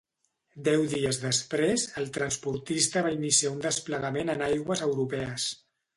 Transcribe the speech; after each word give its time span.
Deu 0.67 0.85
dies 0.93 1.19
després, 1.25 1.83
el 2.01 2.09
transportista 2.17 3.03
va 3.09 3.13
iniciar 3.19 3.55
un 3.57 3.61
desplegament 3.67 4.35
en 4.37 4.43
aigües 4.51 4.83
europees. 4.87 5.47